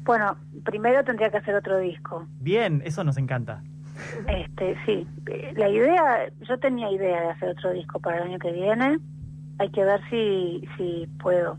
Bueno, 0.05 0.37
primero 0.63 1.03
tendría 1.03 1.29
que 1.29 1.37
hacer 1.37 1.55
otro 1.55 1.79
disco. 1.79 2.27
Bien, 2.39 2.81
eso 2.85 3.03
nos 3.03 3.17
encanta. 3.17 3.61
Este, 4.27 4.75
sí, 4.85 5.07
la 5.55 5.69
idea, 5.69 6.29
yo 6.41 6.59
tenía 6.59 6.91
idea 6.91 7.21
de 7.21 7.29
hacer 7.29 7.49
otro 7.49 7.71
disco 7.73 7.99
para 7.99 8.17
el 8.17 8.23
año 8.23 8.39
que 8.39 8.51
viene. 8.51 8.99
Hay 9.57 9.69
que 9.69 9.83
ver 9.83 10.01
si, 10.09 10.67
si 10.77 11.07
puedo. 11.19 11.57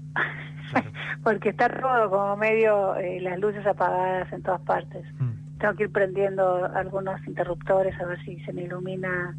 Claro. 0.70 0.90
Porque 1.24 1.48
está 1.48 1.68
todo 1.68 2.10
como 2.10 2.36
medio 2.36 2.94
eh, 2.96 3.20
las 3.20 3.38
luces 3.40 3.66
apagadas 3.66 4.32
en 4.32 4.42
todas 4.42 4.60
partes. 4.60 5.04
Mm. 5.18 5.58
Tengo 5.58 5.74
que 5.74 5.84
ir 5.84 5.92
prendiendo 5.92 6.66
algunos 6.74 7.26
interruptores 7.26 7.98
a 8.00 8.04
ver 8.04 8.22
si 8.24 8.38
se 8.44 8.52
me 8.52 8.62
ilumina 8.62 9.34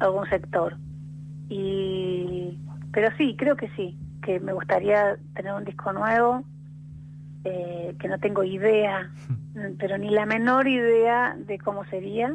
algún 0.00 0.28
sector. 0.28 0.76
Y 1.48 2.58
pero 2.92 3.10
sí, 3.16 3.36
creo 3.36 3.56
que 3.56 3.68
sí, 3.70 3.98
que 4.22 4.40
me 4.40 4.52
gustaría 4.52 5.16
tener 5.34 5.52
un 5.52 5.64
disco 5.64 5.92
nuevo, 5.92 6.44
eh, 7.44 7.94
que 7.98 8.08
no 8.08 8.18
tengo 8.18 8.42
idea, 8.42 9.10
mm, 9.54 9.76
pero 9.78 9.98
ni 9.98 10.10
la 10.10 10.26
menor 10.26 10.66
idea 10.66 11.36
de 11.38 11.58
cómo 11.58 11.84
sería, 11.86 12.34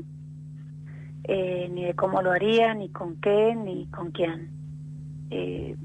eh, 1.24 1.70
ni 1.72 1.86
de 1.86 1.96
cómo 1.96 2.22
lo 2.22 2.32
haría, 2.32 2.74
ni 2.74 2.89
con 2.89 3.20
qué, 3.20 3.56
ni 3.56 3.88
con 3.88 4.12
quién. 4.12 4.50
Eh, 5.32 5.75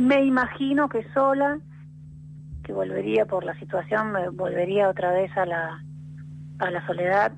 me 0.00 0.24
imagino 0.24 0.88
que 0.88 1.04
sola, 1.12 1.58
que 2.62 2.72
volvería 2.72 3.26
por 3.26 3.44
la 3.44 3.58
situación, 3.58 4.12
me 4.12 4.28
volvería 4.28 4.88
otra 4.88 5.12
vez 5.12 5.36
a 5.36 5.46
la, 5.46 5.82
a 6.58 6.70
la 6.70 6.86
soledad, 6.86 7.32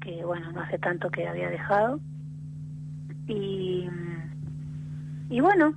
que 0.00 0.24
bueno, 0.24 0.50
no 0.52 0.60
hace 0.62 0.78
tanto 0.78 1.10
que 1.10 1.28
había 1.28 1.50
dejado. 1.50 2.00
Y, 3.28 3.88
y 5.28 5.40
bueno, 5.40 5.74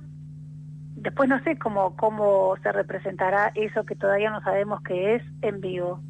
después 1.00 1.28
no 1.28 1.42
sé 1.42 1.58
cómo, 1.58 1.96
cómo 1.96 2.54
se 2.62 2.72
representará 2.72 3.52
eso 3.54 3.84
que 3.84 3.96
todavía 3.96 4.30
no 4.30 4.40
sabemos 4.42 4.80
qué 4.82 5.16
es 5.16 5.22
en 5.42 5.60
vivo. 5.60 6.00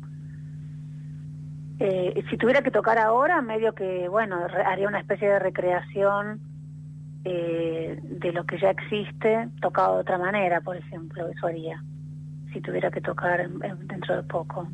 Eh, 1.79 2.23
si 2.29 2.37
tuviera 2.37 2.61
que 2.63 2.71
tocar 2.71 2.99
ahora, 2.99 3.41
medio 3.41 3.75
que, 3.75 4.09
bueno, 4.09 4.37
haría 4.67 4.87
una 4.87 5.01
especie 5.01 5.29
de 5.29 5.39
recreación 5.39 6.41
eh, 7.25 7.99
de 8.03 8.33
lo 8.33 8.45
que 8.45 8.59
ya 8.59 8.71
existe, 8.71 9.49
tocado 9.63 9.95
de 9.97 10.01
otra 10.03 10.19
manera, 10.19 10.61
por 10.61 10.77
ejemplo, 10.77 11.27
eso 11.29 11.47
haría, 11.47 11.83
si 12.53 12.61
tuviera 12.61 12.91
que 12.91 13.01
tocar 13.01 13.41
en- 13.41 13.59
dentro 13.87 14.17
de 14.17 14.23
poco. 14.25 14.69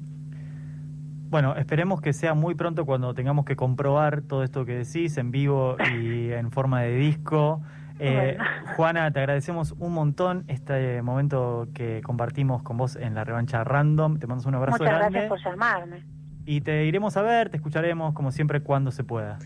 Bueno, 1.31 1.55
esperemos 1.57 2.01
que 2.01 2.13
sea 2.13 2.35
muy 2.35 2.55
pronto 2.55 2.85
cuando 2.87 3.13
tengamos 3.15 3.45
que 3.45 3.57
comprobar 3.57 4.23
todo 4.23 4.43
esto 4.45 4.65
que 4.65 4.77
decís 4.79 5.17
en 5.19 5.31
vivo 5.31 5.77
y 6.01 6.31
en 6.33 6.51
forma 6.51 6.83
de 6.83 6.95
disco. 6.97 7.63
Eh, 7.99 8.37
Bueno. 8.39 8.45
Juana, 8.77 9.11
te 9.11 9.21
agradecemos 9.21 9.73
un 9.79 9.93
montón 9.95 10.45
este 10.49 11.01
momento 11.03 11.69
que 11.75 12.03
compartimos 12.03 12.63
con 12.63 12.77
vos 12.77 12.97
en 12.97 13.15
la 13.15 13.25
revancha 13.25 13.65
random. 13.65 14.19
Te 14.19 14.27
mando 14.27 14.47
un 14.49 14.55
abrazo 14.55 14.79
Muchas 14.79 14.99
grande. 14.99 15.19
gracias 15.21 15.29
por 15.29 15.53
llamarme. 15.53 16.05
Y 16.45 16.61
te 16.61 16.85
iremos 16.85 17.17
a 17.17 17.23
ver, 17.23 17.49
te 17.49 17.57
escucharemos 17.57 18.13
como 18.15 18.31
siempre 18.31 18.61
cuando 18.61 18.91
se 18.91 19.03
pueda. 19.03 19.39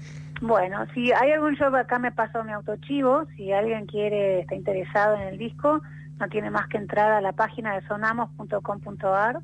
Bueno, 0.43 0.85
si 0.95 1.13
hay 1.13 1.33
algún 1.33 1.55
show, 1.55 1.75
acá 1.75 1.99
me 1.99 2.13
pasó 2.13 2.43
mi 2.45 2.53
autochivo. 2.53 3.25
Si 3.37 3.53
alguien 3.53 3.87
quiere, 3.87 4.41
está 4.41 4.55
interesado 4.55 5.15
en 5.17 5.23
el 5.29 5.39
disco, 5.39 5.81
no 6.19 6.29
tiene 6.29 6.51
más 6.51 6.67
que 6.69 6.77
entrar 6.77 7.13
a 7.13 7.21
la 7.21 7.33
página 7.33 7.75
de 7.75 7.87
sonamos.com.ar 7.87 9.41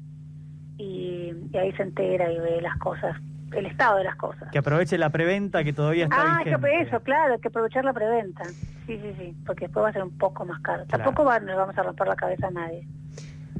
y, 0.78 1.32
y 1.52 1.56
ahí 1.56 1.72
se 1.72 1.82
entera 1.82 2.30
y 2.30 2.38
ve 2.38 2.60
las 2.60 2.76
cosas, 2.78 3.16
el 3.52 3.66
estado 3.66 3.98
de 3.98 4.04
las 4.04 4.16
cosas. 4.16 4.50
Que 4.50 4.58
aproveche 4.58 4.98
la 4.98 5.10
preventa 5.10 5.62
que 5.64 5.72
todavía 5.72 6.04
está 6.04 6.16
Ah, 6.20 6.38
vigente. 6.44 6.80
eso, 6.82 7.00
claro, 7.00 7.34
hay 7.34 7.40
que 7.40 7.48
aprovechar 7.48 7.84
la 7.84 7.92
preventa. 7.92 8.44
Sí, 8.44 8.98
sí, 9.00 9.14
sí, 9.18 9.36
porque 9.46 9.66
después 9.66 9.84
va 9.84 9.88
a 9.90 9.92
ser 9.92 10.02
un 10.02 10.16
poco 10.18 10.44
más 10.44 10.60
caro. 10.60 10.84
Claro. 10.86 11.04
Tampoco 11.04 11.24
va, 11.26 11.38
no 11.40 11.46
le 11.46 11.54
vamos 11.54 11.76
a 11.78 11.82
romper 11.82 12.06
la 12.08 12.16
cabeza 12.16 12.48
a 12.48 12.50
nadie. 12.50 12.86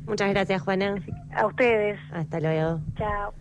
Muchas 0.07 0.31
gracias, 0.31 0.63
Juana. 0.63 0.95
A 1.35 1.47
ustedes, 1.47 1.99
Hasta 2.13 2.41
luego. 2.41 2.81
chao. 2.97 3.35